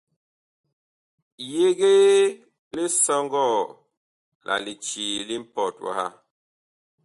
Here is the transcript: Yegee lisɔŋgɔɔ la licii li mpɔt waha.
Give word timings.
Yegee 1.53 2.19
lisɔŋgɔɔ 2.75 3.57
la 4.45 4.55
licii 4.65 5.15
li 5.27 5.35
mpɔt 5.43 5.75
waha. 5.85 6.05